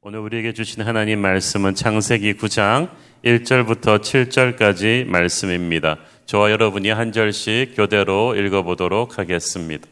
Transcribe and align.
오늘 0.00 0.20
우리에게 0.20 0.52
주신 0.52 0.84
하나님 0.84 1.18
말씀은 1.18 1.74
창세기 1.74 2.34
9장 2.34 2.88
1절부터 3.24 4.00
7절까지 4.00 5.04
말씀입니다. 5.04 5.98
저와 6.24 6.52
여러분이 6.52 6.88
한 6.90 7.10
절씩 7.10 7.74
교대로 7.74 8.36
읽어보도록 8.36 9.18
하겠습니다. 9.18 9.88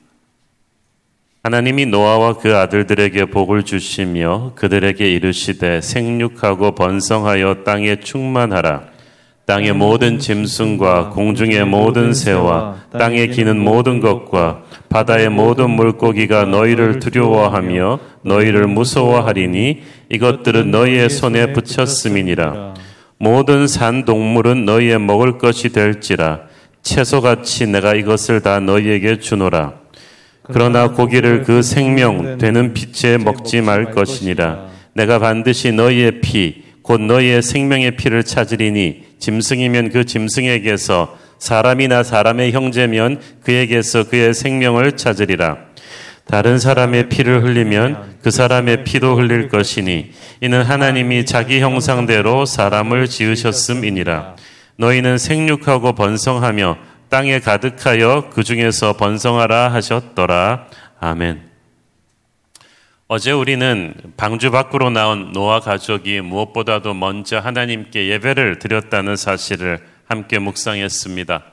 하나님이 1.43 1.87
노아와 1.87 2.39
그 2.39 2.57
아들들에게 2.57 3.25
복을 3.25 3.65
주시며 3.65 4.53
그들에게 4.55 5.13
이르시되 5.13 5.81
생육하고 5.81 6.77
번성하여 6.77 7.65
땅에 7.65 7.99
충만하라. 7.99 8.96
땅의 9.47 9.75
모든 9.75 10.19
짐승과 10.19 11.11
공중의 11.11 11.65
모든 11.67 12.13
새와 12.13 12.77
땅에 12.99 13.29
기는 13.29 13.59
모든 13.59 14.01
것과 14.01 14.65
바다의 14.89 15.29
모든 15.31 15.71
물고기가 15.71 16.47
너희를 16.47 16.99
두려워하며 16.99 18.01
너희를 18.23 18.67
무서워하리니 18.67 19.83
이것들은 20.11 20.73
너희의 20.73 21.09
손에 21.11 21.53
붙였음이니라. 21.53 22.75
모든 23.19 23.69
산 23.69 24.05
동물은 24.05 24.65
너희의 24.65 24.99
먹을 24.99 25.39
것이 25.39 25.71
될지라 25.71 26.41
채소같이 26.83 27.67
내가 27.69 27.95
이것을 27.95 28.41
다 28.41 28.59
너희에게 28.59 29.21
주노라. 29.21 29.75
그러나 30.43 30.91
고기를 30.91 31.43
그 31.43 31.63
생명 31.63 32.39
되는 32.39 32.75
빛에 32.75 33.17
먹지 33.19 33.61
말 33.61 33.93
것이니라. 33.93 34.67
내가 34.93 35.19
반드시 35.19 35.73
너희의 35.73 36.21
피, 36.21 36.66
곧 36.87 37.01
너희의 37.01 37.43
생명의 37.43 37.97
피를 37.97 38.23
찾으리니 38.23 39.03
짐승이면 39.19 39.91
그 39.91 40.05
짐승에게서 40.05 41.19
사람이나 41.41 42.05
사람의 42.05 42.53
형제면 42.53 43.21
그에게서 43.43 44.05
그의 44.05 44.33
생명을 44.33 44.97
찾으리라. 44.97 45.57
다른 46.29 46.61
사람의 46.61 47.09
피를 47.09 47.43
흘리면 47.43 48.19
그 48.23 48.31
사람의 48.31 48.85
피도 48.85 49.17
흘릴 49.17 49.49
것이니 49.49 50.13
이는 50.41 50.63
하나님이 50.63 51.27
자기 51.27 51.61
형상대로 51.61 52.47
사람을 52.47 53.09
지으셨음이니라. 53.09 54.37
너희는 54.77 55.19
생육하고 55.19 55.93
번성하며 55.93 56.77
땅에 57.09 57.41
가득하여 57.41 58.31
그 58.33 58.45
중에서 58.45 58.93
번성하라 58.97 59.73
하셨더라. 59.73 60.67
아멘. 61.01 61.46
어제 63.09 63.31
우리는 63.31 63.95
방주 64.17 64.51
밖으로 64.51 64.91
나온 64.91 65.31
노아 65.31 65.61
가족이 65.61 66.23
무엇보다도 66.23 66.93
먼저 66.93 67.39
하나님께 67.39 68.09
예배를 68.09 68.59
드렸다는 68.59 69.15
사실을 69.15 69.79
함께 70.07 70.41
묵상했습니다. 70.41 71.45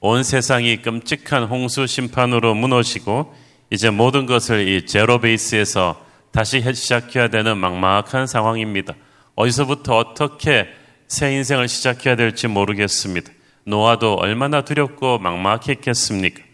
온 0.00 0.22
세상이 0.22 0.78
끔찍한 0.80 1.44
홍수 1.44 1.86
심판으로 1.86 2.54
무너지고 2.54 3.34
이제 3.68 3.90
모든 3.90 4.24
것을 4.24 4.66
이 4.66 4.86
제로 4.86 5.18
베이스에서 5.18 6.02
다시 6.30 6.62
시작해야 6.62 7.28
되는 7.28 7.58
막막한 7.58 8.26
상황입니다. 8.26 8.94
어디서부터 9.34 9.98
어떻게 9.98 10.68
새 11.06 11.34
인생을 11.34 11.68
시작해야 11.68 12.16
될지 12.16 12.48
모르겠습니다. 12.48 13.30
노아도 13.66 14.14
얼마나 14.14 14.62
두렵고 14.62 15.18
막막했겠습니까? 15.18 16.53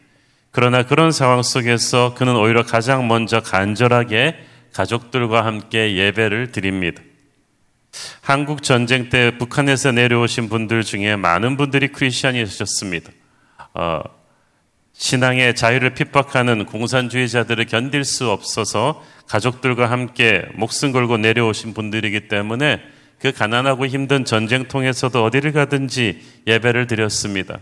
그러나 0.50 0.82
그런 0.82 1.12
상황 1.12 1.42
속에서 1.42 2.14
그는 2.14 2.36
오히려 2.36 2.64
가장 2.64 3.06
먼저 3.06 3.40
간절하게 3.40 4.36
가족들과 4.72 5.44
함께 5.44 5.96
예배를 5.96 6.52
드립니다. 6.52 7.02
한국 8.20 8.62
전쟁 8.62 9.08
때 9.08 9.36
북한에서 9.38 9.92
내려오신 9.92 10.48
분들 10.48 10.84
중에 10.84 11.16
많은 11.16 11.56
분들이 11.56 11.88
크리스천이셨습니다. 11.88 13.10
어, 13.74 14.00
신앙의 14.92 15.54
자유를 15.54 15.94
핍박하는 15.94 16.66
공산주의자들을 16.66 17.64
견딜 17.66 18.04
수 18.04 18.30
없어서 18.30 19.02
가족들과 19.26 19.90
함께 19.90 20.44
목숨 20.54 20.92
걸고 20.92 21.16
내려오신 21.16 21.74
분들이기 21.74 22.28
때문에 22.28 22.80
그 23.18 23.32
가난하고 23.32 23.86
힘든 23.86 24.24
전쟁통에서도 24.24 25.22
어디를 25.24 25.52
가든지 25.52 26.20
예배를 26.46 26.86
드렸습니다. 26.86 27.60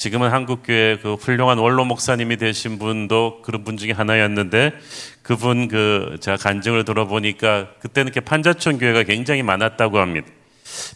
지금은 0.00 0.30
한국교회 0.30 1.00
그 1.02 1.12
훌륭한 1.12 1.58
원로 1.58 1.84
목사님이 1.84 2.38
되신 2.38 2.78
분도 2.78 3.42
그런 3.42 3.64
분 3.64 3.76
중에 3.76 3.92
하나였는데 3.92 4.72
그분 5.20 5.68
그 5.68 6.16
제가 6.20 6.38
간증을 6.38 6.86
들어보니까 6.86 7.68
그때는 7.80 8.06
이렇게 8.06 8.20
판자촌 8.20 8.78
교회가 8.78 9.02
굉장히 9.02 9.42
많았다고 9.42 9.98
합니다. 9.98 10.26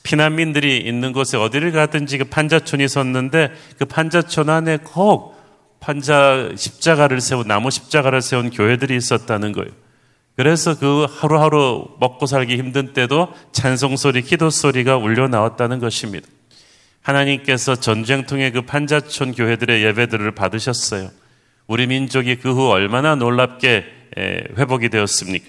피난민들이 0.05 0.79
있는 0.79 1.13
곳에 1.13 1.37
어디를 1.37 1.73
가든지 1.73 2.17
그 2.17 2.25
판자촌이 2.25 2.89
섰는데 2.89 3.53
그 3.79 3.85
판자촌 3.85 4.49
안에 4.49 4.79
꼭 4.79 5.37
판자 5.81 6.53
십자가를 6.57 7.21
세운 7.21 7.47
나무 7.47 7.71
십자가를 7.71 8.23
세운 8.23 8.49
교회들이 8.49 8.97
있었다는 8.97 9.53
거예요. 9.53 9.71
그래서 10.35 10.79
그 10.79 11.07
하루하루 11.11 11.89
먹고 12.01 12.25
살기 12.25 12.57
힘든 12.57 12.95
때도 12.95 13.35
찬송 13.53 13.99
소리, 13.99 14.23
기도 14.23 14.49
소리가 14.49 14.97
울려 14.97 15.29
나왔다는 15.29 15.79
것입니다. 15.79 16.27
하나님께서 17.05 17.77
전쟁통의 17.77 18.51
그 18.53 18.63
판자촌 18.63 19.35
교회들의 19.35 19.85
예배들을 19.85 20.33
받으셨어요. 20.33 21.11
우리 21.67 21.87
민족이 21.87 22.37
그 22.37 22.53
후 22.53 22.69
얼마나 22.71 23.15
놀랍게 23.15 23.85
회복이 24.57 24.89
되었습니까? 24.89 25.47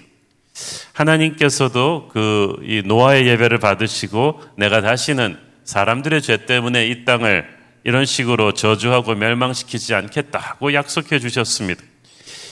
하나님께서도 0.92 2.08
그 2.12 2.56
이 2.62 2.82
노아의 2.84 3.26
예배를 3.26 3.58
받으시고 3.58 4.42
내가 4.56 4.80
다시는 4.80 5.38
사람들의 5.64 6.22
죄 6.22 6.44
때문에 6.46 6.86
이 6.86 7.04
땅을 7.04 7.46
이런 7.84 8.04
식으로 8.04 8.52
저주하고 8.52 9.14
멸망시키지 9.14 9.94
않겠다고 9.94 10.74
약속해 10.74 11.18
주셨습니다. 11.18 11.82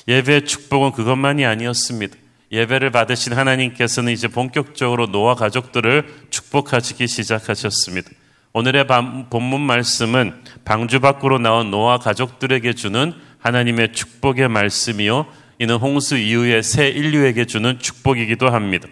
예배의 0.09 0.47
축복은 0.47 0.93
그것만이 0.93 1.45
아니었습니다. 1.45 2.17
예배를 2.53 2.91
받으신 2.91 3.33
하나님께서는 3.33 4.13
이제 4.13 4.29
본격적으로 4.29 5.07
노아 5.07 5.35
가족들을 5.35 6.07
축복하시기 6.31 7.07
시작하셨습니다. 7.07 8.11
오늘의 8.57 8.87
본문 9.31 9.61
말씀은 9.61 10.33
방주 10.65 11.01
밖으로 11.01 11.39
나온 11.39 11.73
노아 11.73 11.99
가족들에게 11.99 12.73
주는 12.75 13.13
하나님의 13.41 13.93
축복의 13.93 14.49
말씀이요. 14.49 15.27
이는 15.59 15.75
홍수 15.75 16.17
이후에 16.17 16.63
새 16.63 16.87
인류에게 16.89 17.47
주는 17.47 17.81
축복이기도 17.81 18.49
합니다. 18.49 18.87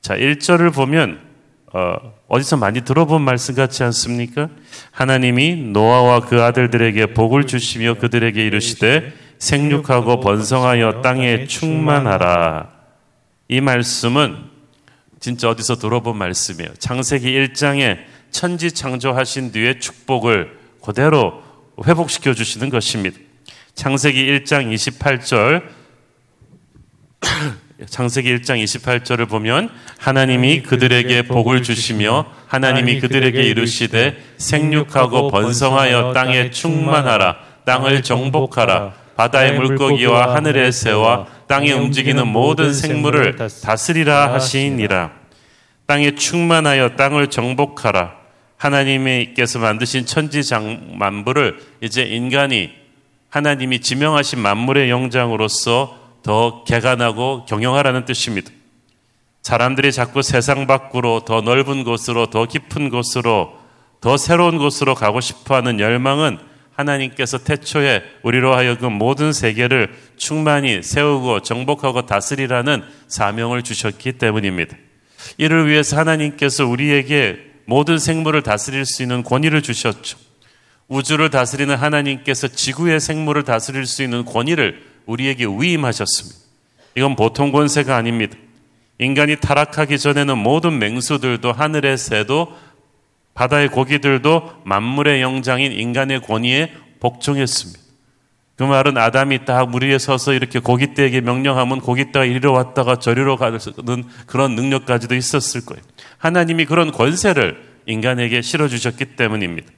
자, 0.00 0.16
1절을 0.16 0.72
보면 0.72 1.20
어, 1.74 1.94
디서 2.38 2.56
많이 2.56 2.80
들어본 2.80 3.20
말씀 3.20 3.54
같지 3.54 3.82
않습니까? 3.84 4.48
하나님이 4.92 5.56
노아와 5.56 6.20
그 6.20 6.42
아들들에게 6.42 7.12
복을 7.12 7.46
주시며 7.46 7.94
그들에게 7.98 8.46
이르시되 8.46 9.12
생육하고 9.38 10.20
번성하여 10.20 11.02
땅에 11.02 11.46
충만하라. 11.46 12.70
이 13.48 13.60
말씀은 13.60 14.38
진짜 15.20 15.50
어디서 15.50 15.76
들어본 15.76 16.16
말씀이에요. 16.16 16.72
창세기 16.78 17.30
1장에 17.30 18.15
천지 18.36 18.70
창조하신 18.70 19.50
뒤에 19.52 19.78
축복을 19.78 20.58
그대로 20.84 21.42
회복시켜 21.86 22.34
주시는 22.34 22.68
것입니다. 22.68 23.16
창세기 23.74 24.26
1장 24.26 24.70
28절. 24.74 25.62
창세기 27.88 28.36
1장 28.36 28.62
28절을 28.62 29.26
보면 29.26 29.70
하나님이 29.96 30.64
그들에게 30.64 31.22
복을 31.22 31.62
주시며 31.62 32.26
하나님이 32.46 33.00
그들에게 33.00 33.40
이르시되 33.40 34.22
생육하고 34.36 35.30
번성하여 35.30 36.12
땅에 36.12 36.50
충만하라. 36.50 37.38
땅을 37.64 38.02
정복하라. 38.02 38.92
바다의 39.16 39.58
물고기와 39.58 40.34
하늘의 40.34 40.72
새와 40.72 41.26
땅에 41.46 41.72
움직이는 41.72 42.26
모든 42.28 42.74
생물을 42.74 43.36
다스리라 43.36 44.34
하시니라. 44.34 45.12
땅에 45.86 46.14
충만하여 46.14 46.96
땅을 46.96 47.28
정복하라 47.28 48.25
하나님께서 48.56 49.58
만드신 49.58 50.06
천지장 50.06 50.96
만부를 50.98 51.58
이제 51.80 52.02
인간이 52.02 52.70
하나님이 53.28 53.80
지명하신 53.80 54.40
만물의 54.40 54.90
영장으로서 54.90 55.98
더 56.22 56.64
개간하고 56.64 57.44
경영하라는 57.44 58.04
뜻입니다. 58.04 58.50
사람들이 59.42 59.92
자꾸 59.92 60.22
세상 60.22 60.66
밖으로 60.66 61.24
더 61.24 61.40
넓은 61.40 61.84
곳으로 61.84 62.30
더 62.30 62.46
깊은 62.46 62.90
곳으로 62.90 63.56
더 64.00 64.16
새로운 64.16 64.58
곳으로 64.58 64.94
가고 64.94 65.20
싶어 65.20 65.54
하는 65.54 65.78
열망은 65.78 66.38
하나님께서 66.74 67.38
태초에 67.38 68.02
우리로 68.22 68.54
하여금 68.54 68.92
모든 68.92 69.32
세계를 69.32 69.94
충만히 70.16 70.82
세우고 70.82 71.40
정복하고 71.40 72.06
다스리라는 72.06 72.82
사명을 73.08 73.62
주셨기 73.62 74.14
때문입니다. 74.14 74.76
이를 75.38 75.68
위해서 75.68 75.96
하나님께서 75.96 76.66
우리에게 76.66 77.45
모든 77.66 77.98
생물을 77.98 78.42
다스릴 78.42 78.86
수 78.86 79.02
있는 79.02 79.22
권위를 79.22 79.62
주셨죠. 79.62 80.18
우주를 80.88 81.30
다스리는 81.30 81.74
하나님께서 81.74 82.48
지구의 82.48 83.00
생물을 83.00 83.42
다스릴 83.42 83.86
수 83.86 84.02
있는 84.02 84.24
권위를 84.24 84.82
우리에게 85.06 85.44
위임하셨습니다. 85.46 86.36
이건 86.96 87.16
보통 87.16 87.52
권세가 87.52 87.96
아닙니다. 87.96 88.36
인간이 88.98 89.36
타락하기 89.36 89.98
전에는 89.98 90.38
모든 90.38 90.78
맹수들도 90.78 91.52
하늘의 91.52 91.98
새도 91.98 92.56
바다의 93.34 93.68
고기들도 93.68 94.62
만물의 94.64 95.20
영장인 95.20 95.72
인간의 95.72 96.22
권위에 96.22 96.72
복종했습니다. 97.00 97.85
그 98.56 98.62
말은 98.62 98.96
아담이 98.96 99.44
딱물 99.44 99.84
위에 99.84 99.98
서서 99.98 100.32
이렇게 100.32 100.58
고깃대에게 100.58 101.20
명령하면 101.20 101.80
고깃대가 101.80 102.24
이리로 102.24 102.52
왔다가 102.52 102.96
저리로 102.96 103.36
가는 103.36 103.58
그런 104.26 104.54
능력까지도 104.54 105.14
있었을 105.14 105.66
거예요. 105.66 105.82
하나님이 106.16 106.64
그런 106.64 106.90
권세를 106.90 107.62
인간에게 107.84 108.40
실어주셨기 108.40 109.16
때문입니다. 109.16 109.68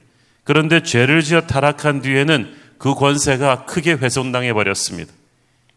그런데 0.45 0.81
죄를 0.81 1.21
지어 1.21 1.41
타락한 1.41 2.01
뒤에는 2.01 2.55
그 2.77 2.95
권세가 2.95 3.65
크게 3.65 3.93
훼손당해 3.93 4.53
버렸습니다. 4.53 5.11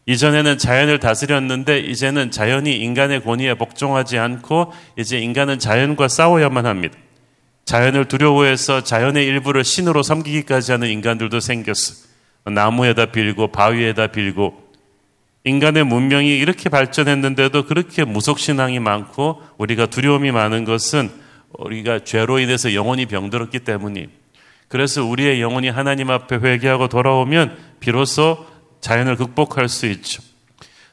이전에는 0.06 0.58
자연을 0.58 1.00
다스렸는데 1.00 1.80
이제는 1.80 2.30
자연이 2.30 2.76
인간의 2.76 3.22
권위에 3.22 3.54
복종하지 3.54 4.18
않고 4.18 4.72
이제 4.96 5.18
인간은 5.18 5.58
자연과 5.58 6.08
싸워야만 6.08 6.66
합니다. 6.66 6.96
자연을 7.64 8.06
두려워해서 8.06 8.82
자연의 8.84 9.26
일부를 9.26 9.64
신으로 9.64 10.02
섬기기까지 10.02 10.72
하는 10.72 10.88
인간들도 10.88 11.40
생겼어. 11.40 12.11
나무에다 12.44 13.06
빌고 13.06 13.48
바위에다 13.48 14.08
빌고 14.08 14.62
인간의 15.44 15.84
문명이 15.84 16.38
이렇게 16.38 16.68
발전했는데도 16.68 17.66
그렇게 17.66 18.04
무속신앙이 18.04 18.78
많고 18.78 19.42
우리가 19.58 19.86
두려움이 19.86 20.30
많은 20.30 20.64
것은 20.64 21.10
우리가 21.58 22.00
죄로 22.04 22.38
인해서 22.38 22.74
영혼이 22.74 23.06
병들었기 23.06 23.60
때문이 23.60 24.08
그래서 24.68 25.04
우리의 25.04 25.42
영혼이 25.42 25.68
하나님 25.68 26.10
앞에 26.10 26.36
회개하고 26.36 26.88
돌아오면 26.88 27.58
비로소 27.80 28.46
자연을 28.80 29.16
극복할 29.16 29.68
수 29.68 29.86
있죠. 29.86 30.22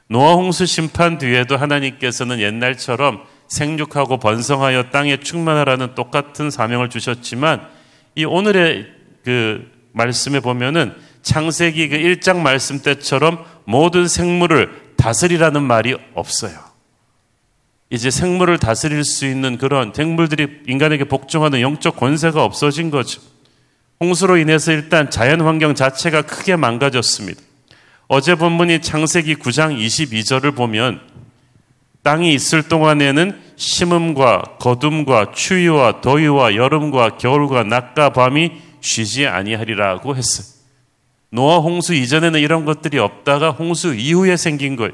노아 0.08 0.34
홍수 0.34 0.66
심판 0.66 1.18
뒤에도 1.18 1.56
하나님께서는 1.56 2.40
옛날처럼 2.40 3.24
생육하고 3.48 4.18
번성하여 4.18 4.90
땅에 4.90 5.18
충만하라는 5.18 5.96
똑같은 5.96 6.50
사명을 6.50 6.90
주셨지만 6.90 7.68
이 8.16 8.26
오늘의 8.26 8.88
그 9.24 9.72
말씀에 9.94 10.40
보면은 10.40 10.94
창세기 11.22 11.90
그 11.90 11.98
1장 11.98 12.38
말씀 12.38 12.80
때처럼 12.82 13.46
모든 13.66 14.08
생물을 14.08 14.94
다스리라는 14.96 15.64
말이 15.64 15.96
없어요. 16.14 16.70
이제 17.90 18.12
생물을 18.12 18.60
다스릴 18.60 19.04
수 19.04 19.26
있는 19.26 19.58
그런 19.58 19.92
생물들이 19.94 20.62
인간에게 20.68 21.06
복종하는 21.06 21.62
영적 21.62 21.96
권세가 21.98 22.44
없어진 22.44 22.92
거죠. 22.92 23.22
홍수로 24.00 24.38
인해서 24.38 24.72
일단 24.72 25.10
자연 25.10 25.42
환경 25.42 25.76
자체가 25.76 26.22
크게 26.22 26.56
망가졌습니다. 26.56 27.42
어제 28.08 28.36
본문이 28.36 28.82
창세기 28.82 29.36
9장 29.36 29.78
22절을 29.78 30.56
보면 30.56 31.02
땅이 32.04 32.34
있을 32.34 32.64
동안에는 32.64 33.40
심음과 33.56 34.58
거둠과 34.60 35.32
추위와 35.34 36.02
더위와 36.02 36.56
여름과 36.56 37.18
겨울과 37.18 37.64
낮과 37.64 38.12
밤이 38.12 38.52
쉬지 38.82 39.28
아니하리라고 39.28 40.16
했어요. 40.16 40.59
노아 41.32 41.58
홍수 41.58 41.94
이전에는 41.94 42.40
이런 42.40 42.66
것들이 42.66 42.98
없다가 42.98 43.52
홍수 43.52 43.94
이후에 43.94 44.36
생긴 44.38 44.76
거예요. 44.76 44.94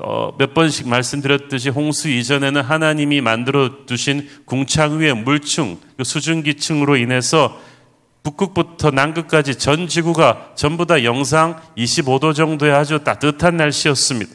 어, 0.00 0.36
몇 0.36 0.52
번씩 0.52 0.88
말씀드렸듯이 0.88 1.70
홍수 1.70 2.10
이전에는 2.10 2.60
하나님이 2.60 3.22
만들어 3.22 3.86
두신 3.86 4.28
궁창 4.44 5.00
위의 5.00 5.14
물층, 5.14 5.78
그 5.96 6.04
수증기층으로 6.04 6.96
인해서 6.96 7.58
북극부터 8.22 8.90
남극까지 8.90 9.56
전 9.56 9.88
지구가 9.88 10.52
전부 10.54 10.84
다 10.84 11.02
영상 11.04 11.58
25도 11.78 12.34
정도의 12.34 12.72
아주 12.72 13.02
따뜻한 13.02 13.56
날씨였습니다. 13.56 14.30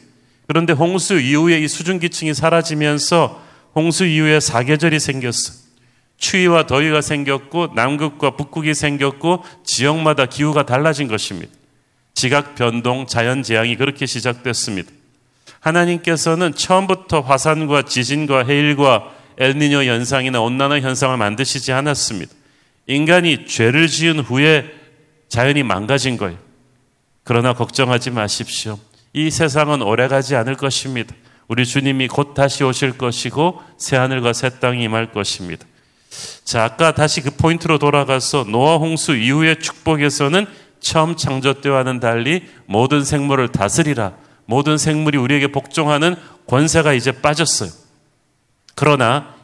그런데 0.48 0.72
홍수 0.72 1.20
이후에 1.20 1.60
이 1.60 1.68
수증기층이 1.68 2.34
사라지면서 2.34 3.42
홍수 3.76 4.04
이후에 4.04 4.40
사계절이 4.40 4.98
생겼어요. 4.98 5.65
추위와 6.18 6.66
더위가 6.66 7.00
생겼고 7.00 7.72
남극과 7.74 8.36
북극이 8.36 8.74
생겼고 8.74 9.44
지역마다 9.64 10.26
기후가 10.26 10.64
달라진 10.64 11.08
것입니다. 11.08 11.52
지각 12.14 12.54
변동, 12.54 13.06
자연 13.06 13.42
재앙이 13.42 13.76
그렇게 13.76 14.06
시작됐습니다. 14.06 14.90
하나님께서는 15.60 16.54
처음부터 16.54 17.20
화산과 17.20 17.82
지진과 17.82 18.44
해일과 18.44 19.12
엘니뇨 19.38 19.84
현상이나 19.84 20.40
온난화 20.40 20.80
현상을 20.80 21.14
만드시지 21.16 21.72
않았습니다. 21.72 22.32
인간이 22.86 23.46
죄를 23.46 23.88
지은 23.88 24.20
후에 24.20 24.64
자연이 25.28 25.62
망가진 25.62 26.16
거예요. 26.16 26.38
그러나 27.24 27.52
걱정하지 27.52 28.12
마십시오. 28.12 28.78
이 29.12 29.30
세상은 29.30 29.82
오래가지 29.82 30.36
않을 30.36 30.54
것입니다. 30.54 31.14
우리 31.48 31.66
주님이 31.66 32.08
곧 32.08 32.34
다시 32.34 32.64
오실 32.64 32.96
것이고 32.96 33.60
새하늘과 33.76 34.32
새 34.32 34.48
땅이 34.60 34.84
임할 34.84 35.12
것입니다. 35.12 35.66
자, 36.44 36.64
아까 36.64 36.94
다시 36.94 37.20
그 37.20 37.30
포인트로 37.30 37.78
돌아가서 37.78 38.44
노아 38.48 38.76
홍수 38.76 39.16
이후의 39.16 39.60
축복에서는 39.60 40.46
처음 40.80 41.16
창조 41.16 41.54
때와는 41.60 42.00
달리 42.00 42.44
모든 42.66 43.04
생물을 43.04 43.48
다스리라. 43.48 44.12
모든 44.44 44.78
생물이 44.78 45.18
우리에게 45.18 45.48
복종하는 45.48 46.14
권세가 46.46 46.92
이제 46.92 47.10
빠졌어요. 47.10 47.70
그러나 48.74 49.34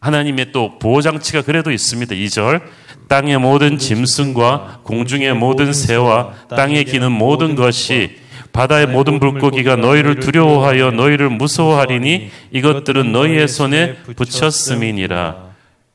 하나님의 0.00 0.52
또 0.52 0.78
보호장치가 0.78 1.42
그래도 1.42 1.70
있습니다. 1.70 2.14
2절. 2.14 2.62
땅의 3.08 3.38
모든 3.38 3.76
짐승과 3.76 4.80
공중의 4.84 5.34
모든 5.34 5.72
새와 5.72 6.32
땅에 6.48 6.82
기는 6.82 7.12
모든 7.12 7.54
것이 7.54 8.16
바다의 8.52 8.86
모든 8.86 9.18
물고기가 9.18 9.76
너희를 9.76 10.20
두려워하여 10.20 10.92
너희를 10.92 11.28
무서워하리니 11.28 12.30
이것들은 12.52 13.12
너희의 13.12 13.48
손에 13.48 13.96
붙였음이니라. 14.16 15.51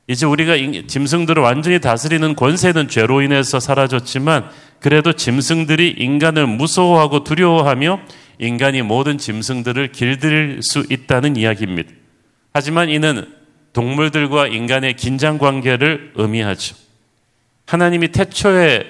이제 0.08 0.26
우리가 0.26 0.56
짐승들을 0.88 1.42
완전히 1.44 1.80
다스리는 1.80 2.36
권세는 2.36 2.88
죄로 2.88 3.22
인해서 3.22 3.60
사라졌지만 3.60 4.50
그래도 4.80 5.12
짐승들이 5.12 5.96
인간을 5.98 6.48
무서워하고 6.48 7.26
두려워하며 7.26 8.00
인간이 8.40 8.82
모든 8.84 9.18
짐승들을 9.18 9.92
길들일 9.92 10.60
수 10.62 10.86
있다는 10.90 11.36
이야기입니다. 11.36 11.92
하지만 12.54 12.90
이는 12.90 13.28
동물들과 13.74 14.48
인간의 14.48 14.96
긴장 14.96 15.38
관계를 15.38 16.14
의미하죠. 16.16 16.76
하나님이 17.66 18.10
태초에 18.14 18.86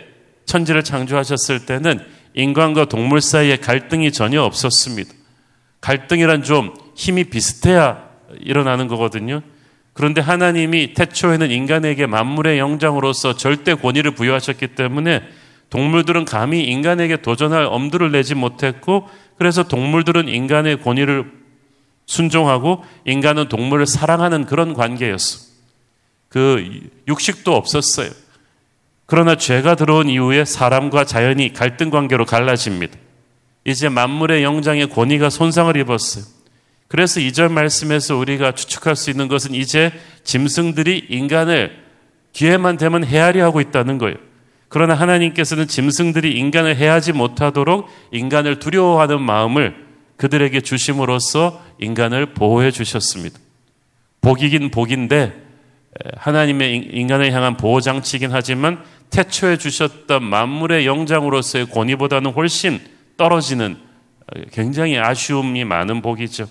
천지를 0.45 0.83
창조하셨을 0.83 1.65
때는 1.65 1.99
인간과 2.35 2.85
동물 2.85 3.21
사이에 3.21 3.57
갈등이 3.57 4.11
전혀 4.11 4.43
없었습니다. 4.43 5.11
갈등이란 5.81 6.43
좀 6.43 6.73
힘이 6.95 7.23
비슷해야 7.23 8.07
일어나는 8.39 8.87
거거든요. 8.87 9.41
그런데 9.97 10.21
하나님이 10.21 10.93
태초에는 10.93 11.49
인간에게 11.49 12.05
만물의 12.05 12.59
영장으로서 12.59 13.35
절대 13.35 13.73
권위를 13.73 14.11
부여하셨기 14.11 14.75
때문에 14.75 15.23
동물들은 15.71 16.23
감히 16.23 16.65
인간에게 16.65 17.23
도전할 17.23 17.65
엄두를 17.65 18.11
내지 18.11 18.35
못했고 18.35 19.09
그래서 19.39 19.63
동물들은 19.63 20.27
인간의 20.27 20.83
권위를 20.83 21.31
순종하고 22.05 22.85
인간은 23.05 23.49
동물을 23.49 23.87
사랑하는 23.87 24.45
그런 24.45 24.75
관계였어. 24.75 25.47
그 26.29 26.79
육식도 27.07 27.55
없었어요. 27.55 28.11
그러나 29.07 29.35
죄가 29.35 29.73
들어온 29.73 30.09
이후에 30.09 30.45
사람과 30.45 31.05
자연이 31.05 31.53
갈등 31.53 31.89
관계로 31.89 32.25
갈라집니다. 32.25 32.95
이제 33.65 33.89
만물의 33.89 34.43
영장의 34.43 34.91
권위가 34.91 35.31
손상을 35.31 35.75
입었어요. 35.75 36.36
그래서 36.87 37.19
이 37.19 37.31
절 37.31 37.49
말씀에서 37.49 38.15
우리가 38.15 38.53
추측할 38.53 38.95
수 38.95 39.09
있는 39.09 39.27
것은 39.27 39.53
이제 39.53 39.91
짐승들이 40.23 41.07
인간을 41.09 41.71
기회만 42.33 42.77
되면 42.77 43.03
헤아려 43.03 43.43
하고 43.43 43.59
있다는 43.61 43.97
거예요. 43.97 44.15
그러나 44.69 44.93
하나님께서는 44.95 45.67
짐승들이 45.67 46.37
인간을 46.37 46.75
해하지 46.75 47.13
못하도록 47.13 47.87
인간을 48.11 48.59
두려워하는 48.59 49.21
마음을 49.21 49.75
그들에게 50.17 50.61
주심으로써 50.61 51.63
인간을 51.79 52.33
보호해 52.33 52.71
주셨습니다. 52.71 53.39
복이긴 54.21 54.71
복인데 54.71 55.33
하나님의 56.17 56.89
인간을 56.91 57.31
향한 57.31 57.55
보호 57.57 57.81
장치이긴 57.81 58.29
하지만 58.31 58.83
태초에 59.09 59.57
주셨던 59.57 60.23
만물의 60.23 60.85
영장으로서의 60.85 61.69
권위보다는 61.69 62.31
훨씬 62.33 62.79
떨어지는 63.15 63.77
굉장히 64.51 64.97
아쉬움이 64.97 65.63
많은 65.63 66.01
복이죠. 66.01 66.47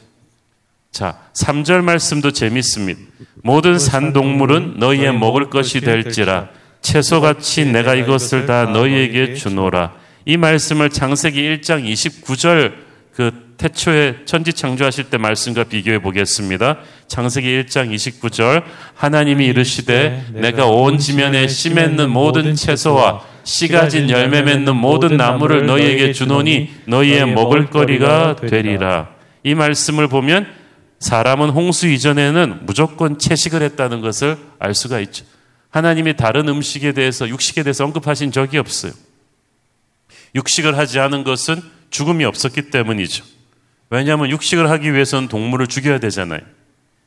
자, 0.96 1.18
3절 1.34 1.82
말씀도 1.82 2.30
재밌습니다. 2.30 2.98
모든 3.42 3.78
산 3.78 4.14
동물은 4.14 4.76
너희의 4.78 5.12
먹을 5.12 5.50
것이 5.50 5.80
될지라 5.82 6.48
채소같이 6.80 7.66
내가 7.66 7.94
이것을 7.94 8.46
다 8.46 8.64
너희에게 8.64 9.34
주노라. 9.34 9.92
이 10.24 10.38
말씀을 10.38 10.88
창세기 10.88 11.42
1장 11.58 11.84
29절 11.84 12.72
그 13.14 13.30
태초에 13.58 14.20
천지 14.24 14.54
창조하실 14.54 15.10
때 15.10 15.18
말씀과 15.18 15.64
비교해 15.64 15.98
보겠습니다. 15.98 16.78
창세기 17.08 17.46
1장 17.64 17.94
29절 17.94 18.62
하나님이 18.94 19.44
이르시되 19.48 20.24
내가 20.32 20.64
온 20.64 20.96
지면에 20.96 21.46
씨 21.46 21.74
맺는 21.74 22.08
모든 22.08 22.54
채소와 22.54 23.20
씨 23.44 23.68
가 23.68 23.88
진 23.90 24.08
열매 24.08 24.40
맺는 24.40 24.74
모든 24.74 25.18
나무를 25.18 25.66
너희에게 25.66 26.14
주노니 26.14 26.70
너희의 26.86 27.26
먹을 27.34 27.66
거리가 27.66 28.36
되리라. 28.36 29.08
이 29.44 29.54
말씀을 29.54 30.08
보면 30.08 30.55
사람은 30.98 31.50
홍수 31.50 31.86
이전에는 31.88 32.66
무조건 32.66 33.18
채식을 33.18 33.62
했다는 33.62 34.00
것을 34.00 34.38
알 34.58 34.74
수가 34.74 35.00
있죠. 35.00 35.24
하나님이 35.70 36.16
다른 36.16 36.48
음식에 36.48 36.92
대해서 36.92 37.28
육식에 37.28 37.62
대해서 37.62 37.84
언급하신 37.84 38.32
적이 38.32 38.58
없어요. 38.58 38.92
육식을 40.34 40.76
하지 40.76 40.98
않은 41.00 41.24
것은 41.24 41.60
죽음이 41.90 42.24
없었기 42.24 42.70
때문이죠. 42.70 43.24
왜냐하면 43.90 44.30
육식을 44.30 44.70
하기 44.70 44.92
위해서는 44.92 45.28
동물을 45.28 45.66
죽여야 45.66 45.98
되잖아요. 45.98 46.40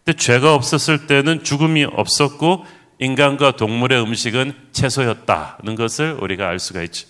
근데 0.06 0.18
죄가 0.18 0.54
없었을 0.54 1.08
때는 1.08 1.44
죽음이 1.44 1.84
없었고 1.84 2.66
인간과 3.00 3.56
동물의 3.56 4.02
음식은 4.02 4.54
채소였다는 4.72 5.76
것을 5.76 6.18
우리가 6.22 6.48
알 6.48 6.60
수가 6.60 6.84
있죠. 6.84 7.08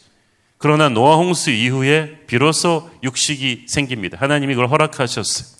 그러나 0.57 0.89
노아 0.89 1.15
홍수 1.15 1.51
이후에 1.51 2.21
비로소 2.27 2.89
육식이 3.03 3.65
생깁니다. 3.67 4.17
하나님이 4.19 4.55
그걸 4.55 4.69
허락하셨어요. 4.69 5.58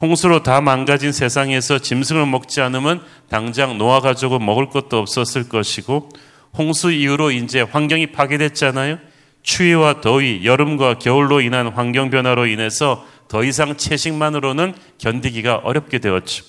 홍수로 0.00 0.42
다 0.42 0.60
망가진 0.60 1.12
세상에서 1.12 1.78
짐승을 1.78 2.24
먹지 2.26 2.60
않으면 2.60 3.02
당장 3.28 3.76
노아 3.76 4.00
가족은 4.00 4.44
먹을 4.44 4.70
것도 4.70 4.98
없었을 4.98 5.48
것이고 5.48 6.08
홍수 6.56 6.90
이후로 6.90 7.32
이제 7.32 7.60
환경이 7.60 8.08
파괴됐잖아요. 8.08 8.98
추위와 9.42 10.00
더위, 10.00 10.42
여름과 10.44 10.98
겨울로 10.98 11.40
인한 11.40 11.68
환경 11.68 12.10
변화로 12.10 12.46
인해서 12.46 13.06
더 13.28 13.44
이상 13.44 13.76
채식만으로는 13.76 14.74
견디기가 14.98 15.56
어렵게 15.64 15.98
되었죠. 15.98 16.44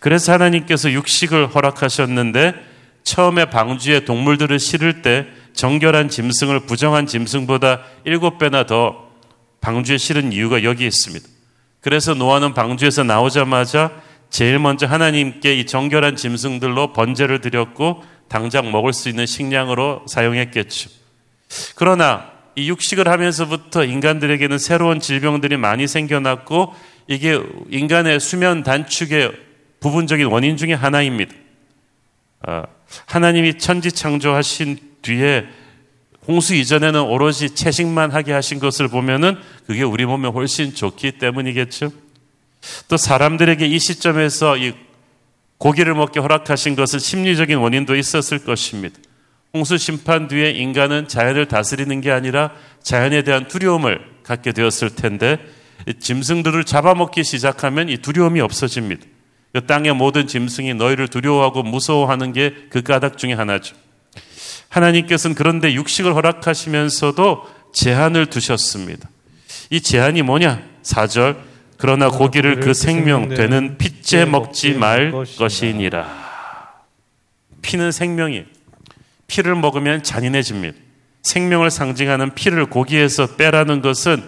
그래서 0.00 0.32
하나님께서 0.32 0.92
육식을 0.92 1.54
허락하셨는데 1.54 2.54
처음에 3.02 3.46
방주에 3.46 4.04
동물들을 4.04 4.58
실을 4.58 5.02
때 5.02 5.26
정결한 5.52 6.08
짐승을 6.08 6.60
부정한 6.60 7.06
짐승보다 7.06 7.80
일곱 8.04 8.38
배나 8.38 8.64
더 8.66 9.10
방주에 9.60 9.98
실은 9.98 10.32
이유가 10.32 10.62
여기 10.62 10.86
있습니다. 10.86 11.33
그래서 11.84 12.14
노아는 12.14 12.54
방주에서 12.54 13.04
나오자마자 13.04 13.90
제일 14.30 14.58
먼저 14.58 14.86
하나님께 14.86 15.54
이 15.54 15.66
정결한 15.66 16.16
짐승들로 16.16 16.94
번제를 16.94 17.42
드렸고 17.42 18.02
당장 18.26 18.72
먹을 18.72 18.94
수 18.94 19.10
있는 19.10 19.26
식량으로 19.26 20.06
사용했겠죠. 20.08 20.88
그러나 21.76 22.32
이 22.56 22.70
육식을 22.70 23.06
하면서부터 23.06 23.84
인간들에게는 23.84 24.56
새로운 24.56 24.98
질병들이 24.98 25.58
많이 25.58 25.86
생겨났고 25.86 26.72
이게 27.06 27.38
인간의 27.68 28.18
수면 28.18 28.62
단축의 28.62 29.32
부분적인 29.80 30.28
원인 30.28 30.56
중의 30.56 30.74
하나입니다. 30.74 31.34
아, 32.46 32.64
하나님이 33.04 33.58
천지 33.58 33.92
창조하신 33.92 34.78
뒤에 35.02 35.44
홍수 36.26 36.54
이전에는 36.54 37.02
오로지 37.02 37.50
채식만 37.50 38.10
하게 38.12 38.32
하신 38.32 38.58
것을 38.58 38.88
보면은 38.88 39.36
그게 39.66 39.82
우리 39.82 40.06
몸에 40.06 40.28
훨씬 40.28 40.74
좋기 40.74 41.12
때문이겠죠. 41.12 41.92
또 42.88 42.96
사람들에게 42.96 43.66
이 43.66 43.78
시점에서 43.78 44.56
이 44.56 44.72
고기를 45.58 45.94
먹게 45.94 46.20
허락하신 46.20 46.76
것은 46.76 46.98
심리적인 46.98 47.58
원인도 47.58 47.94
있었을 47.94 48.44
것입니다. 48.44 48.96
홍수 49.52 49.78
심판 49.78 50.26
뒤에 50.28 50.50
인간은 50.50 51.08
자연을 51.08 51.46
다스리는 51.46 52.00
게 52.00 52.10
아니라 52.10 52.50
자연에 52.82 53.22
대한 53.22 53.46
두려움을 53.46 54.00
갖게 54.22 54.52
되었을 54.52 54.90
텐데 54.96 55.38
짐승들을 56.00 56.64
잡아먹기 56.64 57.22
시작하면 57.22 57.88
이 57.88 57.98
두려움이 57.98 58.40
없어집니다. 58.40 59.04
그 59.52 59.66
땅의 59.66 59.94
모든 59.94 60.26
짐승이 60.26 60.74
너희를 60.74 61.08
두려워하고 61.08 61.62
무서워하는 61.62 62.32
게 62.32 62.54
그 62.70 62.82
까닭 62.82 63.18
중에 63.18 63.34
하나죠. 63.34 63.76
하나님께서는 64.74 65.34
그런데 65.34 65.72
육식을 65.74 66.14
허락하시면서도 66.14 67.48
제한을 67.72 68.26
두셨습니다. 68.26 69.08
이 69.70 69.80
제한이 69.80 70.22
뭐냐? 70.22 70.62
4절. 70.82 71.36
그러나 71.78 72.08
고기를 72.08 72.60
그 72.60 72.74
생명 72.74 73.28
되는 73.28 73.78
핏째 73.78 74.24
먹지 74.24 74.74
말 74.74 75.12
것이니라. 75.12 76.24
피는 77.62 77.92
생명이 77.92 78.44
피를 79.26 79.54
먹으면 79.54 80.02
잔인해집니다. 80.02 80.76
생명을 81.22 81.70
상징하는 81.70 82.34
피를 82.34 82.66
고기에서 82.66 83.36
빼라는 83.36 83.80
것은 83.80 84.22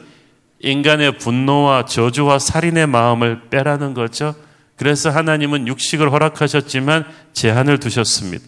인간의 0.61 1.19
분노와 1.19 1.85
저주와 1.85 2.39
살인의 2.39 2.87
마음을 2.87 3.49
빼라는 3.51 3.95
거죠. 3.95 4.35
그래서 4.77 5.11
하나님은 5.11 5.69
육식을 5.69 6.11
허락하셨지만 6.11 7.05
제한을 7.33 7.79
두셨습니다. 7.79 8.45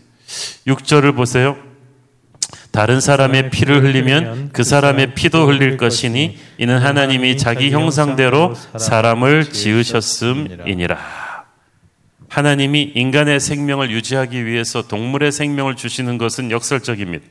6절을 0.67 1.15
보세요. 1.15 1.68
다른 2.79 3.01
사람의 3.01 3.51
피를 3.51 3.83
흘리면 3.83 4.51
그 4.53 4.63
사람의 4.63 5.17
피도 5.17 5.49
흘릴 5.49 5.79
것이니 5.79 6.39
이는 6.59 6.79
하나님이 6.79 7.37
자기 7.37 7.73
형상대로 7.73 8.55
사람을 8.79 9.51
지으셨음이니라. 9.51 10.97
하나님이 12.29 12.93
인간의 12.95 13.41
생명을 13.41 13.91
유지하기 13.91 14.47
위해서 14.47 14.87
동물의 14.87 15.33
생명을 15.33 15.75
주시는 15.75 16.19
것은 16.19 16.53
역설적입니다. 16.53 17.27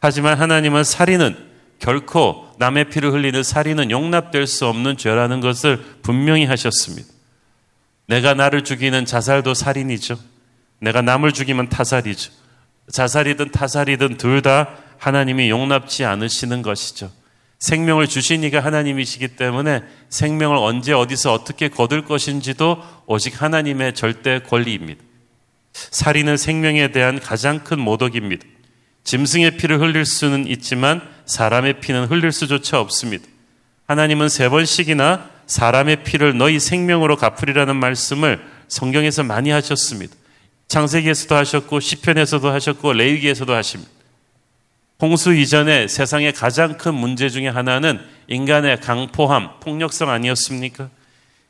하지만 0.00 0.36
하나님은 0.36 0.82
살인은 0.82 1.36
결코 1.78 2.48
남의 2.58 2.90
피를 2.90 3.12
흘리는 3.12 3.40
살인은 3.44 3.92
용납될 3.92 4.48
수 4.48 4.66
없는 4.66 4.96
죄라는 4.96 5.38
것을 5.38 5.80
분명히 6.02 6.44
하셨습니다. 6.44 7.06
내가 8.08 8.34
나를 8.34 8.64
죽이는 8.64 9.04
자살도 9.04 9.54
살인이죠. 9.54 10.18
내가 10.80 11.02
남을 11.02 11.30
죽이면 11.30 11.68
타살이죠. 11.68 12.32
자살이든 12.90 13.52
타살이든 13.52 14.16
둘 14.16 14.42
다 14.42 14.87
하나님이 14.98 15.50
용납지 15.50 16.04
않으시는 16.04 16.62
것이죠. 16.62 17.10
생명을 17.58 18.06
주신 18.06 18.44
이가 18.44 18.60
하나님이시기 18.60 19.28
때문에 19.28 19.82
생명을 20.10 20.56
언제 20.56 20.92
어디서 20.92 21.32
어떻게 21.32 21.68
거둘 21.68 22.04
것인지도 22.04 22.82
오직 23.06 23.42
하나님의 23.42 23.94
절대 23.94 24.40
권리입니다. 24.40 25.02
살인은 25.72 26.36
생명에 26.36 26.92
대한 26.92 27.18
가장 27.20 27.64
큰 27.64 27.80
모독입니다. 27.80 28.44
짐승의 29.04 29.56
피를 29.56 29.80
흘릴 29.80 30.04
수는 30.04 30.46
있지만 30.46 31.02
사람의 31.26 31.80
피는 31.80 32.06
흘릴 32.06 32.30
수조차 32.30 32.80
없습니다. 32.80 33.26
하나님은 33.86 34.28
세 34.28 34.48
번씩이나 34.48 35.30
사람의 35.46 36.04
피를 36.04 36.36
너희 36.36 36.60
생명으로 36.60 37.16
갚으리라는 37.16 37.74
말씀을 37.76 38.44
성경에서 38.68 39.22
많이 39.22 39.50
하셨습니다. 39.50 40.14
창세기에서도 40.68 41.34
하셨고 41.34 41.80
시편에서도 41.80 42.50
하셨고 42.50 42.92
레위기에서도 42.92 43.52
하십니다. 43.54 43.90
홍수 45.00 45.32
이전에 45.32 45.86
세상의 45.86 46.32
가장 46.32 46.76
큰 46.76 46.92
문제 46.92 47.28
중의 47.28 47.52
하나는 47.52 48.00
인간의 48.26 48.80
강포함, 48.80 49.60
폭력성 49.60 50.10
아니었습니까? 50.10 50.90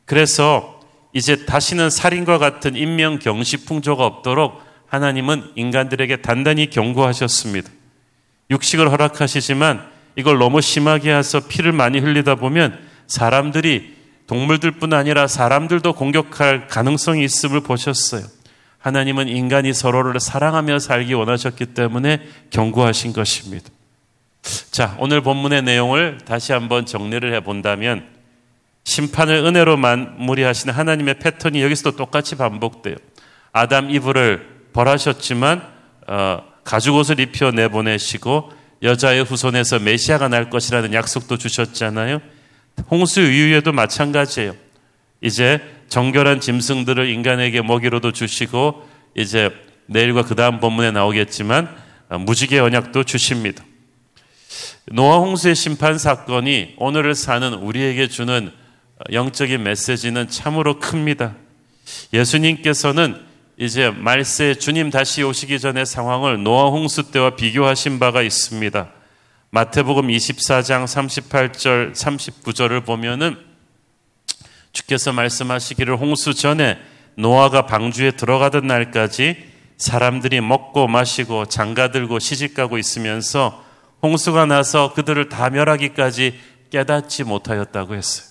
그래서 0.04 0.80
이제 1.14 1.46
다시는 1.46 1.88
살인과 1.88 2.36
같은 2.36 2.76
인명 2.76 3.18
경시 3.18 3.64
풍조가 3.64 4.04
없도록 4.04 4.60
하나님은 4.88 5.52
인간들에게 5.54 6.18
단단히 6.18 6.68
경고하셨습니다. 6.68 7.70
육식을 8.50 8.90
허락하시지만 8.90 9.82
이걸 10.16 10.36
너무 10.36 10.60
심하게 10.60 11.14
해서 11.14 11.40
피를 11.40 11.72
많이 11.72 12.00
흘리다 12.00 12.34
보면 12.34 12.78
사람들이 13.06 13.96
동물들뿐 14.26 14.92
아니라 14.92 15.26
사람들도 15.26 15.94
공격할 15.94 16.68
가능성이 16.68 17.24
있음을 17.24 17.62
보셨어요. 17.62 18.24
하나님은 18.78 19.28
인간이 19.28 19.72
서로를 19.72 20.20
사랑하며 20.20 20.78
살기 20.78 21.14
원하셨기 21.14 21.66
때문에 21.66 22.22
경고하신 22.50 23.12
것입니다. 23.12 23.68
자, 24.70 24.96
오늘 24.98 25.20
본문의 25.20 25.62
내용을 25.62 26.18
다시 26.24 26.52
한번 26.52 26.86
정리를 26.86 27.34
해 27.34 27.40
본다면 27.40 28.06
심판을 28.84 29.44
은혜로 29.44 29.76
마무리하시는 29.76 30.72
하나님의 30.72 31.18
패턴이 31.18 31.62
여기서도 31.62 31.96
똑같이 31.96 32.36
반복돼요. 32.36 32.96
아담 33.52 33.90
이브를 33.90 34.48
벌하셨지만 34.72 35.62
어, 36.06 36.42
가죽 36.64 36.94
옷을 36.94 37.20
입혀 37.20 37.50
내보내시고 37.50 38.52
여자의 38.82 39.24
후손에서 39.24 39.80
메시아가 39.80 40.28
날 40.28 40.50
것이라는 40.50 40.94
약속도 40.94 41.36
주셨잖아요. 41.36 42.20
홍수 42.90 43.20
이후에도 43.20 43.72
마찬가지예요. 43.72 44.54
이제 45.20 45.60
정결한 45.88 46.40
짐승들을 46.40 47.08
인간에게 47.08 47.62
먹이로도 47.62 48.12
주시고 48.12 48.86
이제 49.14 49.50
내일과 49.86 50.22
그 50.22 50.34
다음 50.34 50.60
본문에 50.60 50.90
나오겠지만 50.90 51.74
어, 52.10 52.18
무지개 52.18 52.58
언약도 52.58 53.04
주십니다. 53.04 53.64
노아 54.90 55.18
홍수의 55.18 55.54
심판 55.54 55.98
사건이 55.98 56.74
오늘을 56.78 57.14
사는 57.14 57.52
우리에게 57.52 58.08
주는 58.08 58.50
영적인 59.12 59.62
메시지는 59.62 60.28
참으로 60.28 60.78
큽니다. 60.78 61.34
예수님께서는 62.12 63.20
이제 63.58 63.90
말세 63.90 64.54
주님 64.54 64.90
다시 64.90 65.22
오시기 65.22 65.58
전의 65.58 65.84
상황을 65.84 66.42
노아 66.42 66.70
홍수 66.70 67.10
때와 67.10 67.36
비교하신 67.36 67.98
바가 67.98 68.22
있습니다. 68.22 68.88
마태복음 69.50 70.08
24장 70.08 70.84
38절 70.84 71.94
39절을 71.94 72.84
보면은 72.84 73.47
주께서 74.72 75.12
말씀하시기를 75.12 75.96
홍수 75.96 76.34
전에 76.34 76.78
노아가 77.16 77.66
방주에 77.66 78.12
들어가던 78.12 78.66
날까지 78.66 79.48
사람들이 79.76 80.40
먹고 80.40 80.88
마시고 80.88 81.46
장가들고 81.46 82.18
시집가고 82.18 82.78
있으면서 82.78 83.64
홍수가 84.02 84.46
나서 84.46 84.92
그들을 84.92 85.28
다 85.28 85.50
멸하기까지 85.50 86.38
깨닫지 86.70 87.24
못하였다고 87.24 87.94
했어요. 87.94 88.28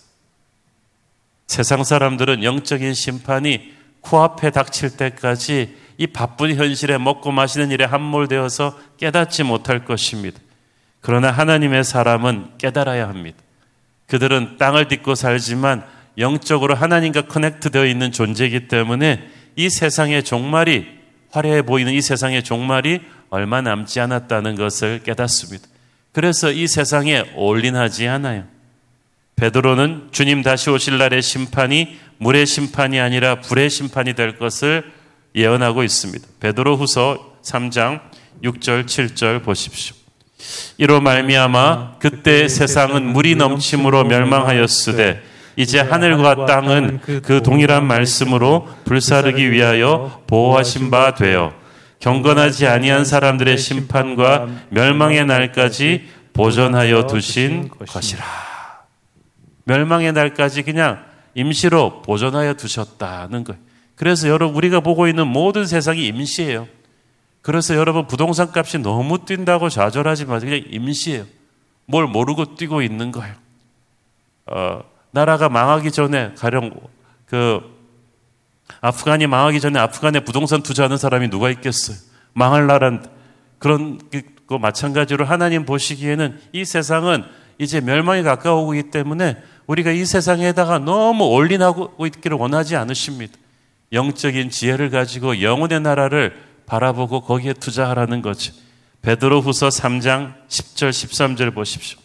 세상 1.48 1.84
사람들은 1.84 2.44
영적인 2.44 2.94
심판이 2.94 3.74
코앞에 4.02 4.52
닥칠 4.52 4.92
때까지 4.98 5.76
이 5.98 6.08
바쁜 6.08 6.56
현실에 6.56 6.98
먹고 6.98 7.32
마시는 7.32 7.72
일에 7.72 7.84
함몰되어서 7.86 8.78
깨닫지 8.98 9.44
못할 9.44 9.84
것입니다. 9.86 10.40
그러나 11.02 11.32
하나님의 11.32 11.84
사람은 11.84 12.58
깨달아야 12.58 13.08
합니다. 13.08 13.38
그들은 14.08 14.58
땅을 14.58 14.88
딛고 14.88 15.16
살지만 15.16 15.86
영적으로 16.18 16.76
하나님과 16.76 17.24
커넥트 17.24 17.70
되어 17.72 17.86
있는 17.86 18.12
존재이기 18.12 18.68
때문에 18.68 19.28
이 19.56 19.70
세상의 19.70 20.24
종말이 20.24 20.88
화려해 21.32 21.62
보이는 21.64 21.94
이 21.94 22.02
세상의 22.02 22.44
종말이 22.44 23.02
얼마 23.30 23.62
남지 23.62 24.00
않았다는 24.00 24.56
것을 24.56 25.02
깨닫습니다. 25.04 25.68
그래서 26.12 26.52
이 26.52 26.68
세상에 26.68 27.24
올인하지 27.36 28.08
않아요. 28.08 28.46
베드로는 29.36 30.10
주님 30.12 30.42
다시 30.42 30.70
오실 30.70 30.98
날의 30.98 31.22
심판이 31.22 31.98
물의 32.18 32.48
심판이 32.48 33.00
아니라 33.00 33.40
불의 33.42 33.70
심판이 33.70 34.14
될 34.14 34.40
것을 34.40 34.92
예언하고 35.36 35.84
있습니다. 35.84 36.28
베드로 36.40 36.78
후서 36.78 37.38
3장 37.44 38.02
6절 38.44 38.86
7절 38.86 39.44
보십시오. 39.44 39.96
이로 40.78 41.02
말미암아 41.02 42.00
그때 42.00 42.48
세상은 42.48 43.06
물이 43.06 43.36
넘침으로 43.36 44.06
멸망하였으되 44.06 45.22
이제 45.58 45.80
하늘과 45.80 46.46
땅은 46.46 47.00
그 47.24 47.42
동일한 47.44 47.86
말씀으로 47.86 48.70
불사르기 48.86 49.52
위하여 49.52 50.22
보호하신 50.28 50.92
바 50.92 51.16
되어 51.16 51.52
경건하지 52.00 52.68
아니한 52.68 53.06
사람들의 53.06 53.58
심판과 53.58 54.48
멸망의 54.70 55.26
날까지 55.26 56.10
보존하여 56.34 57.08
두신 57.08 57.70
것이라. 57.70 58.24
멸망의 59.64 60.14
날까지 60.14 60.62
그냥 60.62 61.04
임시로 61.34 62.04
보존하여 62.04 62.54
두셨다는 62.54 63.44
거예요. 63.44 63.60
그래서 63.96 64.30
여러분 64.30 64.56
우리가 64.56 64.82
보고 64.82 65.08
있는 65.08 65.26
모든 65.26 65.66
세상이 65.66 66.06
임시예요. 66.06 66.68
그래서 67.42 67.76
여러분 67.76 68.06
부동산 68.06 68.52
값이 68.56 68.78
너무 68.78 69.26
뛴다고 69.26 69.70
좌절하지 69.70 70.26
마세요. 70.26 70.52
그냥 70.52 70.66
임시예요. 70.70 71.26
뭘 71.88 72.06
모르고 72.06 72.56
뛰고 72.56 72.84
있는 72.84 73.12
거예요. 73.12 73.34
어, 74.46 74.84
나라가 75.12 75.50
망하기 75.50 75.92
전에 75.92 76.34
가령 76.36 76.72
그 77.26 77.62
아프간이 78.82 79.28
망하기 79.28 79.60
전에 79.60 79.80
아프간에 79.80 80.20
부동산 80.20 80.62
투자하는 80.62 80.98
사람이 80.98 81.30
누가 81.30 81.50
있겠어요? 81.50 81.98
망할 82.34 82.68
나란 82.68 83.06
그런 83.60 84.00
거 84.48 84.60
마찬가지로 84.60 85.26
하나님 85.26 85.66
보시기에는 85.66 86.40
이 86.54 86.66
세상은 86.66 87.24
이제 87.60 87.82
멸망이 87.82 88.24
가까우고 88.24 88.76
있기 88.76 88.92
때문에 88.92 89.38
우리가 89.66 89.92
이 89.92 90.06
세상에다가 90.06 90.80
너무 90.80 91.26
올인하고 91.26 92.06
있기를 92.06 92.38
원하지 92.38 92.76
않으십니다. 92.76 93.34
영적인 93.92 94.50
지혜를 94.50 94.90
가지고 94.90 95.42
영혼의 95.42 95.82
나라를 95.82 96.36
바라보고 96.66 97.22
거기에 97.22 97.54
투자하라는 97.54 98.22
거죠. 98.22 98.54
베드로 99.02 99.42
후서 99.42 99.70
3장 99.70 100.34
10절 100.48 100.90
13절 100.90 101.54
보십시오. 101.54 102.00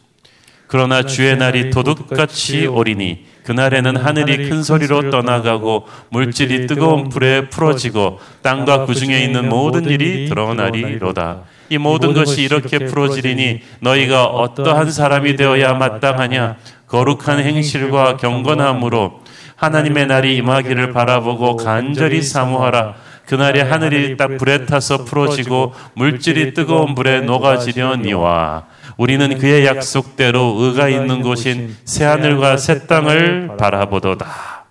그러나 0.73 1.03
주의 1.03 1.37
날이 1.37 1.69
도둑같이 1.69 2.67
오리니 2.67 3.27
그날에는 3.45 3.95
하늘이 3.95 4.49
큰 4.49 4.63
소리로 4.63 5.11
떠나가고 5.11 5.87
물질이 6.09 6.67
뜨거운 6.67 7.11
불에 7.11 7.51
풀어지고 7.51 8.21
땅과 8.41 8.87
그 8.87 8.95
중에 8.95 9.23
있는 9.23 9.51
모든 9.51 9.85
일이 9.85 10.31
드러나리로다. 10.31 11.43
이 11.69 11.77
모든 11.77 12.15
것이 12.15 12.41
이렇게 12.41 12.79
풀어지리니 12.79 13.61
너희가 13.81 14.25
어떠한 14.25 14.91
사람이 14.91 15.37
되어야 15.37 15.75
마땅하냐? 15.75 16.57
거룩한 16.87 17.41
행실과 17.41 18.17
경건함으로 18.17 19.21
하나님의 19.57 20.07
날이 20.07 20.37
임하기를 20.37 20.95
바라보고 20.95 21.57
간절히 21.57 22.23
사모하라. 22.23 22.95
그날에 23.33 23.63
하늘이 23.63 24.19
딱 24.19 24.37
불에 24.37 24.67
타서 24.67 25.07
풀어지고 25.07 25.73
물질이 25.95 26.53
뜨거운 26.53 26.95
불에 26.95 27.23
녹아지려니와 27.23 28.67
우리는 28.99 29.39
그의 29.39 29.65
약속대로 29.65 30.57
의가 30.59 30.91
있는 30.91 31.23
곳인 31.23 31.75
새 31.87 32.05
하늘과 32.05 32.59
새 32.59 32.87
땅을 32.87 33.57
바라보도다. 33.59 34.67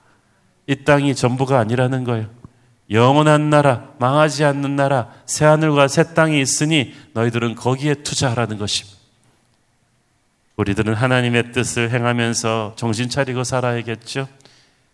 이 0.68 0.76
땅이 0.76 1.16
전부가 1.16 1.58
아니라는 1.58 2.04
거예요. 2.04 2.28
영원한 2.92 3.50
나라, 3.50 3.86
망하지 3.98 4.44
않는 4.44 4.76
나라, 4.76 5.08
새 5.26 5.46
하늘과 5.46 5.88
새 5.88 6.14
땅이 6.14 6.40
있으니 6.40 6.94
너희들은 7.14 7.56
거기에 7.56 7.96
투자하라는 7.96 8.60
것입니다. 8.60 8.96
우리들은 10.58 10.94
하나님의 10.94 11.52
뜻을 11.52 11.90
행하면서 11.90 12.74
정신 12.76 13.10
차리고 13.10 13.44
살아야겠죠. 13.44 14.28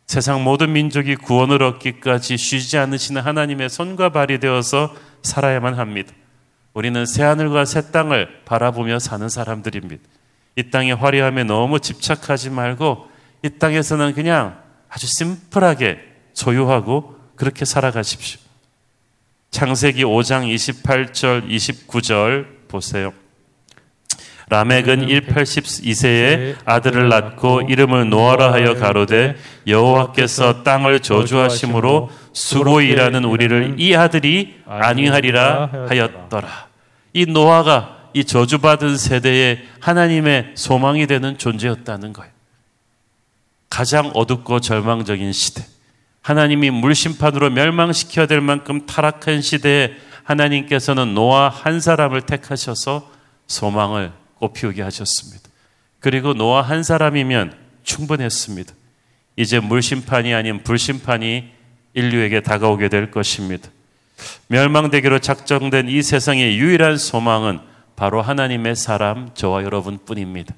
세상 0.07 0.41
모든 0.41 0.71
민족이 0.71 1.17
구원을 1.17 1.61
얻기까지 1.61 2.37
쉬지 2.37 2.77
않으시는 2.77 3.21
하나님의 3.21 3.69
손과 3.69 4.09
발이 4.09 4.39
되어서 4.39 4.95
살아야만 5.21 5.73
합니다. 5.73 6.13
우리는 6.73 7.05
새하늘과 7.05 7.65
새 7.65 7.91
땅을 7.91 8.43
바라보며 8.45 8.99
사는 8.99 9.27
사람들입니다. 9.27 10.01
이 10.55 10.69
땅의 10.69 10.95
화려함에 10.95 11.43
너무 11.43 11.81
집착하지 11.81 12.51
말고 12.51 13.09
이 13.43 13.49
땅에서는 13.59 14.13
그냥 14.13 14.61
아주 14.87 15.07
심플하게 15.07 15.99
소유하고 16.33 17.19
그렇게 17.35 17.65
살아가십시오. 17.65 18.39
창세기 19.51 20.03
5장 20.03 20.53
28절, 20.53 21.49
29절 21.49 22.67
보세요. 22.69 23.13
라멕은 24.49 25.07
182세에 25.07 26.55
아들을 26.63 27.09
낳고 27.09 27.63
이름을 27.67 28.09
노아라 28.09 28.53
하여 28.53 28.75
가로되 28.75 29.35
여호와께서 29.67 30.63
땅을 30.63 31.01
저주하심으로 31.01 32.09
수고 32.31 32.79
일하는 32.79 33.25
우리를 33.25 33.75
이 33.77 33.93
아들이 33.93 34.55
안위하리라 34.65 35.87
하였더라. 35.89 36.67
이 37.13 37.25
노아가 37.25 37.97
이 38.13 38.23
저주받은 38.23 38.97
세대에 38.97 39.59
하나님의 39.81 40.51
소망이 40.55 41.07
되는 41.07 41.37
존재였다는 41.37 42.13
거예요. 42.13 42.31
가장 43.69 44.11
어둡고 44.13 44.61
절망적인 44.61 45.33
시대. 45.33 45.65
하나님이 46.21 46.69
물심판으로 46.71 47.49
멸망시켜야 47.49 48.27
될 48.27 48.39
만큼 48.39 48.85
타락한 48.85 49.41
시대에 49.41 49.91
하나님께서는 50.23 51.13
노아 51.13 51.49
한 51.49 51.81
사람을 51.81 52.21
택하셔서 52.21 53.11
소망을 53.47 54.11
꽃피우게 54.39 54.81
하셨습니다. 54.81 55.49
그리고 55.99 56.33
노아 56.33 56.61
한 56.61 56.83
사람이면 56.83 57.55
충분했습니다. 57.83 58.73
이제 59.35 59.59
물심판이 59.59 60.33
아닌 60.33 60.63
불심판이 60.63 61.49
인류에게 61.93 62.41
다가오게 62.41 62.89
될 62.89 63.11
것입니다. 63.11 63.69
멸망되기로 64.47 65.19
작정된 65.19 65.89
이 65.89 66.01
세상의 66.01 66.57
유일한 66.57 66.97
소망은 66.97 67.59
바로 67.95 68.21
하나님의 68.21 68.75
사람, 68.75 69.33
저와 69.33 69.63
여러분 69.63 69.97
뿐입니다. 69.97 70.53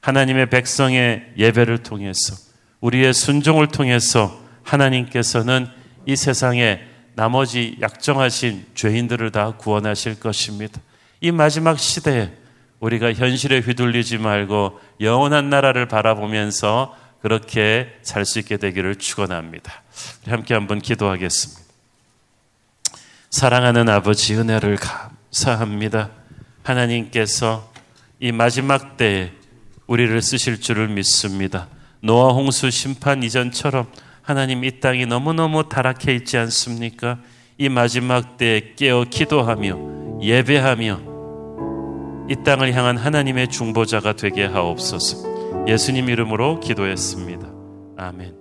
하나님의 0.00 0.48
백성의 0.50 1.32
예배를 1.36 1.78
통해서, 1.78 2.36
우리의 2.80 3.12
순종을 3.12 3.68
통해서 3.68 4.40
하나님께서는 4.62 5.66
이 6.06 6.14
세상에 6.14 6.80
나머지 7.14 7.76
약정하신 7.80 8.64
죄인들을 8.74 9.32
다 9.32 9.56
구원하실 9.56 10.20
것입니다. 10.20 10.80
이 11.20 11.32
마지막 11.32 11.78
시대에 11.78 12.30
우리가 12.80 13.12
현실에 13.12 13.58
휘둘리지 13.58 14.18
말고 14.18 14.78
영원한 15.00 15.50
나라를 15.50 15.88
바라보면서 15.88 16.96
그렇게 17.20 17.98
살 18.02 18.24
수 18.24 18.38
있게 18.38 18.56
되기를 18.56 18.96
축원합니다. 18.96 19.82
함께 20.26 20.54
한번 20.54 20.80
기도하겠습니다. 20.80 21.60
사랑하는 23.30 23.88
아버지 23.88 24.34
은혜를 24.36 24.76
감사합니다. 24.76 26.10
하나님께서 26.62 27.72
이 28.20 28.32
마지막 28.32 28.96
때에 28.96 29.32
우리를 29.86 30.20
쓰실 30.22 30.60
줄을 30.60 30.88
믿습니다. 30.88 31.68
노아 32.00 32.32
홍수 32.32 32.70
심판 32.70 33.22
이전처럼 33.22 33.90
하나님 34.22 34.64
이 34.64 34.80
땅이 34.80 35.06
너무너무 35.06 35.68
타락해 35.68 36.14
있지 36.14 36.36
않습니까? 36.36 37.18
이 37.56 37.68
마지막 37.68 38.36
때에 38.36 38.74
깨어 38.76 39.04
기도하며 39.10 40.20
예배하며 40.22 41.07
이 42.28 42.36
땅을 42.44 42.74
향한 42.74 42.96
하나님의 42.96 43.48
중보자가 43.48 44.14
되게 44.14 44.44
하옵소서. 44.44 45.66
예수님 45.66 46.08
이름으로 46.08 46.60
기도했습니다. 46.60 47.48
아멘. 47.96 48.37